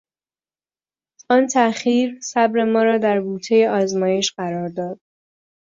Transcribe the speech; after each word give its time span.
آن 1.29 1.47
تاخیر 1.47 2.19
صبر 2.21 2.63
ما 2.63 2.83
را 2.83 2.97
در 2.97 3.21
بوتهی 3.21 3.67
آزمایش 3.67 4.31
قرارداد. 4.33 4.99